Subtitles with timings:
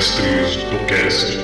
[0.00, 1.38] Mestres do Cast.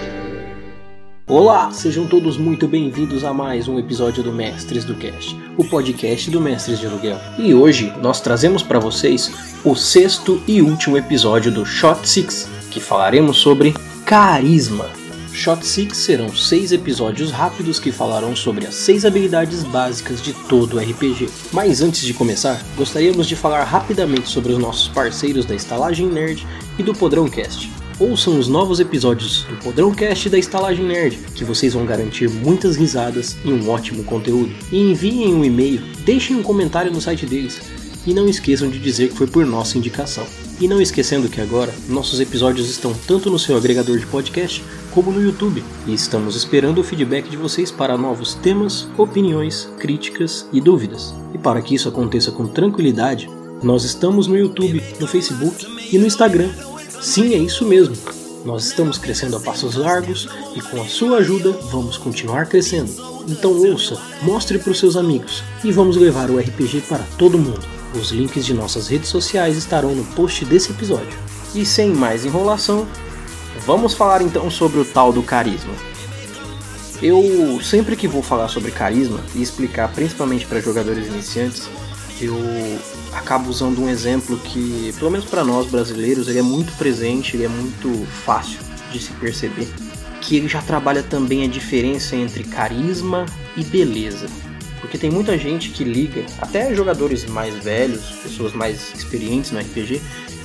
[1.27, 6.31] Olá, sejam todos muito bem-vindos a mais um episódio do Mestres do Cast, o podcast
[6.31, 7.19] do Mestres de Aluguel.
[7.39, 9.31] E hoje nós trazemos para vocês
[9.63, 13.75] o sexto e último episódio do Shot Six, que falaremos sobre
[14.07, 14.89] carisma.
[15.35, 20.79] Shot Six serão seis episódios rápidos que falarão sobre as seis habilidades básicas de todo
[20.79, 21.29] RPG.
[21.53, 26.47] Mas antes de começar, gostaríamos de falar rapidamente sobre os nossos parceiros da Estalagem Nerd
[26.79, 27.71] e do Podrão Cast.
[27.99, 32.77] Ouçam os novos episódios do Podrão Cast da Estalagem Nerd, que vocês vão garantir muitas
[32.77, 34.53] risadas e um ótimo conteúdo.
[34.71, 37.59] E enviem um e-mail, deixem um comentário no site deles
[38.07, 40.27] e não esqueçam de dizer que foi por nossa indicação.
[40.61, 45.11] E não esquecendo que agora nossos episódios estão tanto no seu agregador de podcast como
[45.11, 50.61] no YouTube, e estamos esperando o feedback de vocês para novos temas, opiniões, críticas e
[50.61, 51.15] dúvidas.
[51.35, 53.29] E para que isso aconteça com tranquilidade,
[53.63, 56.51] nós estamos no YouTube, no Facebook e no Instagram.
[57.01, 57.97] Sim, é isso mesmo.
[58.45, 62.93] Nós estamos crescendo a passos largos e com a sua ajuda vamos continuar crescendo.
[63.29, 67.67] Então ouça, mostre para os seus amigos e vamos levar o RPG para todo mundo.
[67.95, 71.19] Os links de nossas redes sociais estarão no post desse episódio.
[71.55, 72.87] E sem mais enrolação,
[73.65, 75.73] Vamos falar então sobre o tal do carisma.
[77.03, 81.69] Eu sempre que vou falar sobre carisma e explicar principalmente para jogadores iniciantes,
[82.21, 82.37] eu
[83.13, 87.45] acabo usando um exemplo que, pelo menos para nós brasileiros, ele é muito presente, ele
[87.45, 88.59] é muito fácil
[88.91, 89.69] de se perceber,
[90.21, 94.29] que ele já trabalha também a diferença entre carisma e beleza.
[94.81, 100.01] Porque tem muita gente que liga, até jogadores mais velhos, pessoas mais experientes no RPG,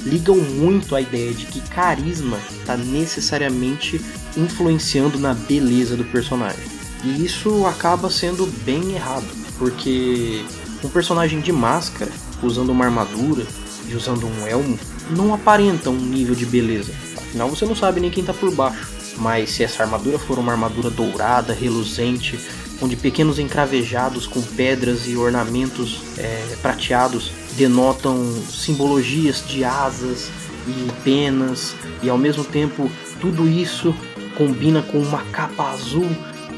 [0.06, 4.02] ligam muito a ideia de que carisma está necessariamente
[4.36, 6.66] influenciando na beleza do personagem.
[7.04, 10.44] E isso acaba sendo bem errado, porque
[10.84, 13.46] um personagem de máscara, usando uma armadura
[13.88, 14.80] e usando um elmo,
[15.10, 16.92] não aparenta um nível de beleza.
[17.18, 18.90] Afinal, você não sabe nem quem está por baixo.
[19.18, 22.40] Mas se essa armadura for uma armadura dourada, reluzente,
[22.82, 30.30] onde pequenos encravejados com pedras e ornamentos é, prateados denotam simbologias de asas
[30.68, 32.90] e penas, e ao mesmo tempo
[33.20, 33.94] tudo isso
[34.38, 36.10] combina com uma capa azul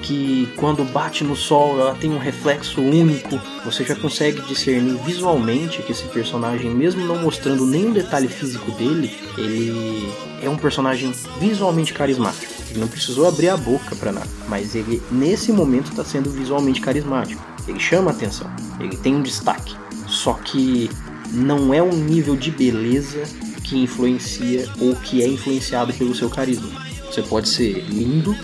[0.03, 3.40] que quando bate no sol ela tem um reflexo único.
[3.66, 9.18] Você já consegue discernir visualmente que esse personagem, mesmo não mostrando nenhum detalhe físico dele,
[9.38, 12.53] ele é um personagem visualmente carismático.
[12.69, 16.81] Ele não precisou abrir a boca para nada, mas ele nesse momento está sendo visualmente
[16.81, 17.42] carismático.
[17.68, 19.75] Ele chama atenção, ele tem um destaque.
[20.08, 20.90] Só que
[21.31, 23.24] não é um nível de beleza
[23.63, 26.69] que influencia ou que é influenciado pelo seu carisma.
[27.06, 28.36] Você pode ser lindo,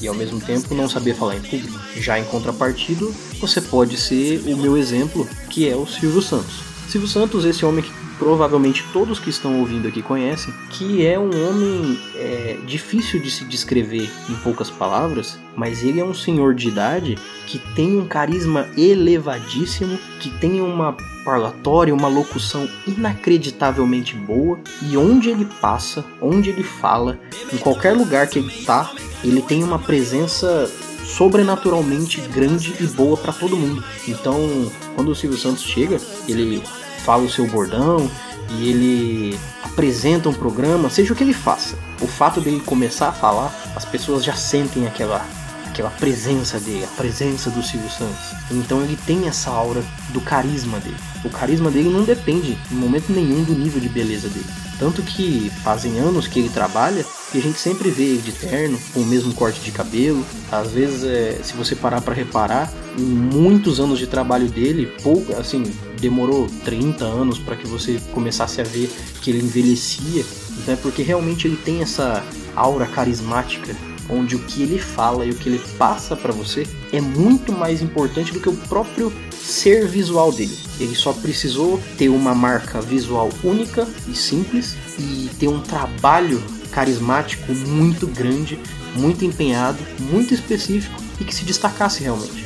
[0.00, 1.78] e ao mesmo tempo não saber falar em público.
[1.96, 3.06] Já em contrapartida,
[3.40, 6.60] você pode ser o meu exemplo, que é o Silvio Santos.
[6.88, 11.30] Silvio Santos, esse homem que provavelmente todos que estão ouvindo aqui conhecem, que é um
[11.48, 16.68] homem é, difícil de se descrever em poucas palavras, mas ele é um senhor de
[16.68, 20.94] idade que tem um carisma elevadíssimo, que tem uma
[21.24, 27.18] parlatória, uma locução inacreditavelmente boa, e onde ele passa, onde ele fala,
[27.50, 30.70] em qualquer lugar que ele está, ele tem uma presença
[31.04, 33.82] sobrenaturalmente grande e boa para todo mundo.
[34.06, 35.98] Então, quando o Silvio Santos chega,
[36.28, 36.62] ele
[37.04, 38.10] fala o seu bordão
[38.50, 41.76] e ele apresenta um programa, seja o que ele faça.
[42.00, 45.24] O fato dele começar a falar, as pessoas já sentem aquela
[45.70, 48.34] aquela presença dele, a presença do Silvio Santos.
[48.50, 50.96] Então ele tem essa aura do carisma dele.
[51.24, 54.46] O carisma dele não depende em momento nenhum do nível de beleza dele.
[54.78, 59.00] Tanto que fazem anos que ele trabalha e a gente sempre vê de terno, com
[59.00, 60.24] o mesmo corte de cabelo.
[60.50, 65.34] Às vezes, é, se você parar para reparar, em muitos anos de trabalho dele, pouco,
[65.38, 65.62] assim,
[66.00, 70.24] demorou 30 anos para que você começasse a ver que ele envelhecia.
[70.58, 72.24] Então é porque realmente ele tem essa
[72.56, 73.76] aura carismática
[74.08, 77.80] onde o que ele fala e o que ele passa para você é muito mais
[77.80, 80.56] importante do que o próprio ser visual dele.
[80.80, 87.52] Ele só precisou ter uma marca visual única e simples e ter um trabalho carismático
[87.52, 88.58] muito grande,
[88.94, 92.44] muito empenhado, muito específico e que se destacasse realmente.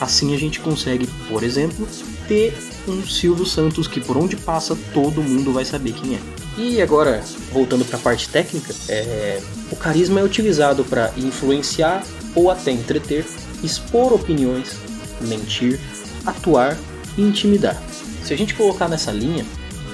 [0.00, 1.88] Assim a gente consegue, por exemplo,
[2.28, 2.56] ter
[2.86, 6.20] um Silvio Santos que por onde passa todo mundo vai saber quem é.
[6.58, 9.40] E agora, voltando para a parte técnica, é...
[9.70, 12.02] o carisma é utilizado para influenciar
[12.34, 13.26] ou até entreter,
[13.62, 14.76] expor opiniões,
[15.20, 15.78] mentir,
[16.24, 16.76] atuar
[17.16, 17.80] e intimidar.
[18.22, 19.46] Se a gente colocar nessa linha,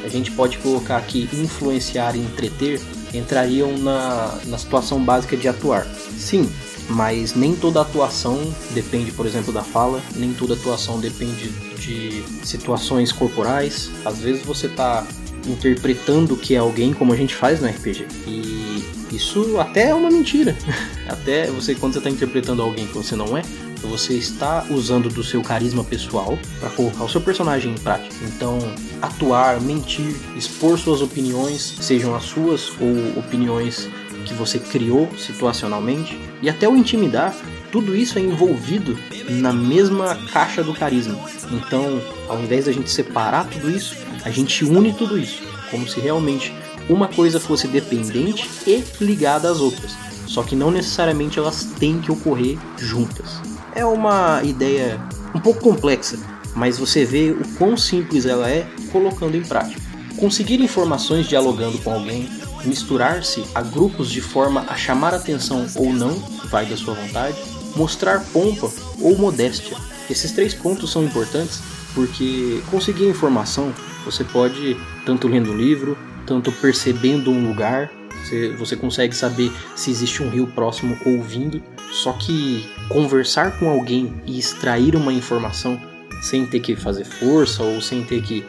[0.05, 2.81] a gente pode colocar que influenciar e entreter
[3.14, 5.87] entrariam na, na situação básica de atuar.
[6.19, 6.50] Sim,
[6.88, 8.38] mas nem toda atuação
[8.70, 13.91] depende, por exemplo, da fala, nem toda atuação depende de situações corporais.
[14.05, 15.06] Às vezes você está
[15.47, 18.06] interpretando que é alguém, como a gente faz no RPG.
[18.26, 20.56] E Isso até é uma mentira.
[21.09, 23.43] Até você, quando você está interpretando alguém que você não é,
[23.87, 28.14] você está usando do seu carisma pessoal para colocar o seu personagem em prática.
[28.25, 28.58] Então,
[29.00, 33.88] atuar, mentir, expor suas opiniões, sejam as suas ou opiniões
[34.25, 37.34] que você criou situacionalmente, e até o intimidar,
[37.70, 38.96] tudo isso é envolvido
[39.29, 41.19] na mesma caixa do carisma.
[41.50, 45.99] Então, ao invés da gente separar tudo isso, a gente une tudo isso, como se
[46.00, 46.52] realmente
[46.88, 49.96] uma coisa fosse dependente e ligada às outras.
[50.26, 53.51] Só que não necessariamente elas têm que ocorrer juntas.
[53.75, 55.01] É uma ideia
[55.35, 56.19] um pouco complexa,
[56.55, 59.81] mas você vê o quão simples ela é colocando em prática.
[60.17, 62.29] Conseguir informações dialogando com alguém,
[62.65, 66.13] misturar-se a grupos de forma a chamar atenção ou não,
[66.51, 67.37] vai da sua vontade,
[67.75, 68.71] mostrar pompa
[69.01, 69.77] ou modéstia.
[70.11, 71.63] Esses três pontos são importantes
[71.95, 73.73] porque conseguir informação
[74.05, 74.77] você pode
[75.07, 75.97] tanto lendo um livro,
[76.27, 77.91] tanto percebendo um lugar,
[78.23, 81.63] você, você consegue saber se existe um rio próximo ouvindo.
[81.93, 85.81] Só que conversar com alguém e extrair uma informação
[86.23, 88.45] sem ter que fazer força ou sem ter que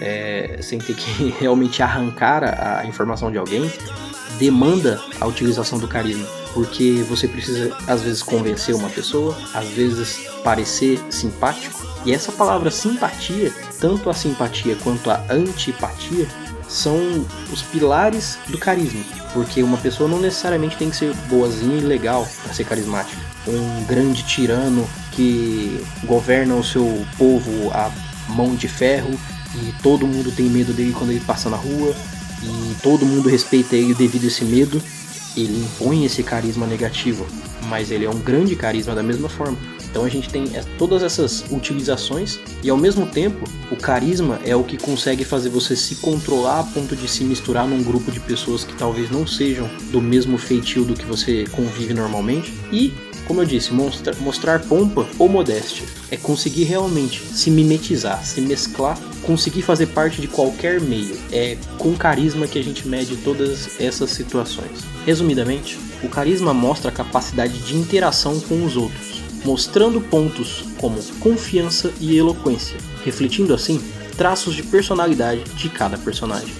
[0.00, 3.70] é, sem ter que realmente arrancar a, a informação de alguém
[4.38, 10.26] demanda a utilização do carisma, porque você precisa às vezes convencer uma pessoa, às vezes
[10.42, 11.82] parecer simpático.
[12.04, 16.26] E essa palavra simpatia, tanto a simpatia quanto a antipatia,
[16.74, 19.00] são os pilares do carisma,
[19.32, 23.16] porque uma pessoa não necessariamente tem que ser boazinha e legal para ser carismática.
[23.46, 27.92] Um grande tirano que governa o seu povo a
[28.28, 29.16] mão de ferro
[29.54, 31.94] e todo mundo tem medo dele quando ele passa na rua
[32.42, 34.82] e todo mundo respeita ele devido a esse medo,
[35.36, 37.24] ele impõe esse carisma negativo,
[37.68, 39.56] mas ele é um grande carisma da mesma forma.
[39.94, 40.44] Então a gente tem
[40.76, 45.76] todas essas utilizações e ao mesmo tempo o carisma é o que consegue fazer você
[45.76, 49.70] se controlar a ponto de se misturar num grupo de pessoas que talvez não sejam
[49.92, 52.92] do mesmo feitio do que você convive normalmente e
[53.28, 55.86] como eu disse, mostra, mostrar pompa ou modéstia.
[56.10, 61.16] É conseguir realmente se mimetizar, se mesclar, conseguir fazer parte de qualquer meio.
[61.32, 64.84] É com carisma que a gente mede todas essas situações.
[65.06, 71.92] Resumidamente, o carisma mostra a capacidade de interação com os outros mostrando pontos como confiança
[72.00, 73.80] e eloquência, refletindo assim
[74.16, 76.54] traços de personalidade de cada personagem.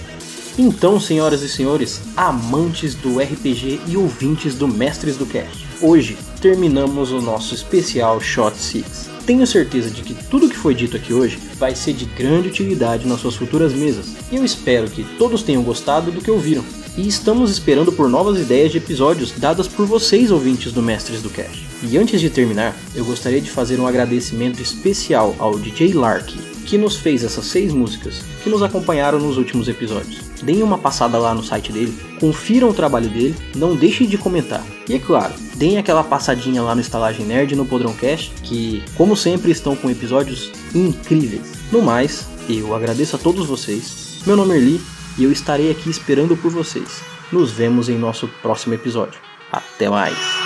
[0.57, 7.11] Então, senhoras e senhores, amantes do RPG e ouvintes do Mestres do Cast, hoje terminamos
[7.11, 9.09] o nosso especial Shot 6.
[9.25, 13.07] Tenho certeza de que tudo que foi dito aqui hoje vai ser de grande utilidade
[13.07, 16.63] nas suas futuras mesas, e eu espero que todos tenham gostado do que ouviram
[16.97, 21.29] e estamos esperando por novas ideias de episódios dadas por vocês, ouvintes do Mestres do
[21.29, 21.63] Cash.
[21.83, 26.29] E antes de terminar, eu gostaria de fazer um agradecimento especial ao DJ Lark,
[26.65, 30.21] que nos fez essas seis músicas, que nos acompanharam nos últimos episódios.
[30.41, 34.63] Deem uma passada lá no site dele, confiram o trabalho dele, não deixem de comentar.
[34.87, 38.83] E é claro, deem aquela passadinha lá no Estalagem Nerd e no Podrão Cash, que,
[38.95, 41.41] como sempre, estão com episódios incríveis.
[41.71, 44.21] No mais, eu agradeço a todos vocês.
[44.25, 47.01] Meu nome é Lee e eu estarei aqui esperando por vocês.
[47.31, 49.19] Nos vemos em nosso próximo episódio.
[49.51, 50.44] Até mais!